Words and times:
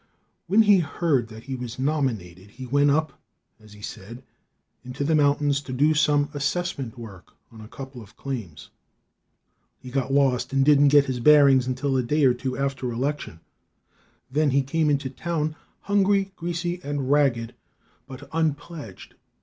When 0.47 0.63
he 0.63 0.79
heard 0.79 1.27
that 1.27 1.43
he 1.43 1.55
was 1.55 1.77
nominated, 1.77 2.49
he 2.49 2.65
went 2.65 2.89
up, 2.89 3.21
as 3.59 3.73
he 3.73 3.83
said, 3.83 4.23
into 4.83 5.03
the 5.03 5.13
mountains 5.13 5.61
to 5.61 5.71
do 5.73 5.93
some 5.93 6.31
assessment 6.33 6.97
work 6.97 7.33
on 7.51 7.61
a 7.61 7.67
couple 7.67 8.01
of 8.01 8.17
claims. 8.17 8.71
He 9.77 9.91
got 9.91 10.11
lost 10.11 10.53
and 10.53 10.65
didn't 10.65 10.87
get 10.87 11.05
his 11.05 11.19
bearings 11.19 11.67
until 11.67 11.95
a 11.97 12.01
day 12.01 12.25
or 12.25 12.33
two 12.33 12.57
after 12.57 12.91
election. 12.91 13.41
Then 14.31 14.49
he 14.49 14.63
came 14.63 14.89
into 14.89 15.07
town 15.07 15.55
hungry, 15.81 16.31
greasy 16.35 16.81
and 16.83 17.11
ragged, 17.11 17.53
but 18.07 18.27
unpledged. 18.33 19.13